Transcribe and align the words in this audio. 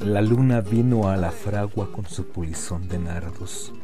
La 0.00 0.22
luna 0.22 0.62
vino 0.62 1.10
a 1.10 1.16
la 1.18 1.30
fragua 1.30 1.92
con 1.92 2.06
su 2.06 2.26
pulizón 2.26 2.88
de 2.88 2.98
nardos. 2.98 3.74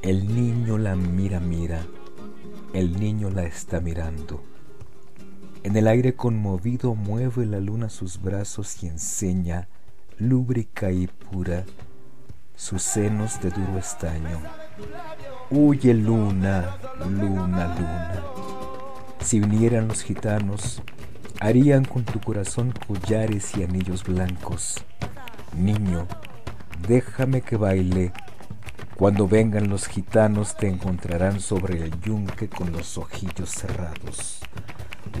El 0.00 0.32
niño 0.32 0.78
la 0.78 0.94
mira, 0.94 1.40
mira, 1.40 1.84
el 2.72 3.00
niño 3.00 3.30
la 3.30 3.42
está 3.42 3.80
mirando. 3.80 4.44
En 5.64 5.76
el 5.76 5.88
aire 5.88 6.14
conmovido 6.14 6.94
mueve 6.94 7.46
la 7.46 7.58
luna 7.58 7.90
sus 7.90 8.22
brazos 8.22 8.80
y 8.84 8.86
enseña, 8.86 9.66
lúbrica 10.18 10.92
y 10.92 11.08
pura, 11.08 11.64
sus 12.54 12.82
senos 12.82 13.42
de 13.42 13.50
duro 13.50 13.76
estaño. 13.76 14.38
Huye 15.50 15.94
luna, 15.94 16.76
luna, 17.00 17.74
luna. 17.74 18.22
Si 19.20 19.40
vinieran 19.40 19.88
los 19.88 20.02
gitanos, 20.02 20.80
harían 21.40 21.84
con 21.84 22.04
tu 22.04 22.20
corazón 22.20 22.72
collares 22.86 23.56
y 23.56 23.64
anillos 23.64 24.04
blancos. 24.04 24.76
Niño, 25.60 26.08
déjame 26.88 27.42
que 27.42 27.58
baile. 27.58 28.12
Cuando 28.96 29.28
vengan 29.28 29.68
los 29.68 29.88
gitanos 29.88 30.56
te 30.56 30.68
encontrarán 30.68 31.38
sobre 31.40 31.82
el 31.84 32.00
yunque 32.00 32.48
con 32.48 32.72
los 32.72 32.96
ojillos 32.96 33.50
cerrados. 33.50 34.40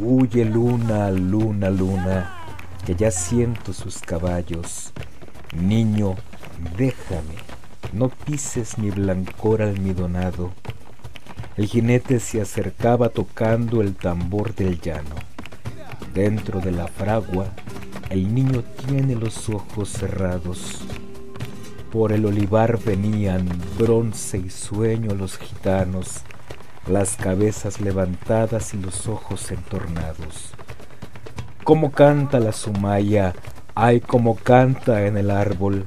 Huye 0.00 0.46
luna, 0.46 1.10
luna, 1.10 1.68
luna, 1.68 2.38
que 2.86 2.94
ya 2.94 3.10
siento 3.10 3.74
sus 3.74 3.98
caballos. 3.98 4.94
Niño, 5.54 6.14
déjame, 6.78 7.36
no 7.92 8.08
pises 8.08 8.78
mi 8.78 8.90
blancor 8.90 9.60
almidonado. 9.60 10.52
El 11.58 11.66
jinete 11.66 12.18
se 12.18 12.40
acercaba 12.40 13.10
tocando 13.10 13.82
el 13.82 13.94
tambor 13.94 14.54
del 14.54 14.80
llano. 14.80 15.16
Dentro 16.14 16.60
de 16.60 16.72
la 16.72 16.88
fragua, 16.88 17.52
el 18.10 18.34
niño 18.34 18.62
tiene 18.86 19.14
los 19.14 19.48
ojos 19.48 19.88
cerrados. 19.88 20.82
Por 21.90 22.12
el 22.12 22.26
olivar 22.26 22.78
venían 22.84 23.48
bronce 23.78 24.38
y 24.38 24.50
sueño 24.50 25.14
los 25.14 25.38
gitanos 25.38 26.22
las 26.86 27.16
cabezas 27.16 27.80
levantadas 27.80 28.74
y 28.74 28.78
los 28.78 29.06
ojos 29.06 29.50
entornados. 29.52 30.52
Como 31.62 31.92
canta 31.92 32.40
la 32.40 32.52
sumaya, 32.52 33.34
ay 33.74 34.00
como 34.00 34.34
canta 34.34 35.06
en 35.06 35.16
el 35.16 35.30
árbol. 35.30 35.84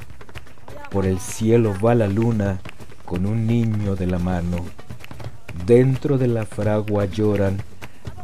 Por 0.91 1.05
el 1.05 1.19
cielo 1.19 1.73
va 1.83 1.95
la 1.95 2.08
luna 2.08 2.59
con 3.05 3.25
un 3.25 3.47
niño 3.47 3.95
de 3.95 4.08
la 4.08 4.19
mano. 4.19 4.58
Dentro 5.65 6.17
de 6.17 6.27
la 6.27 6.45
fragua 6.45 7.05
lloran, 7.05 7.61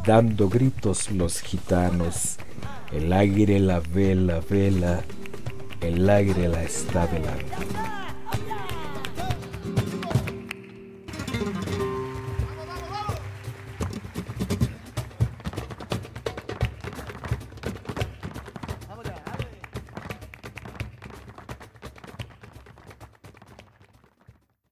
dando 0.06 0.47
gritos 0.47 1.11
los 1.11 1.41
gitanos. 1.41 2.38
El 2.92 3.14
aire 3.14 3.59
la 3.59 3.80
vela, 3.80 4.42
vela 4.50 5.04
el 5.82 6.09
águila 6.09 6.64
está 6.64 7.06
velando. 7.06 7.46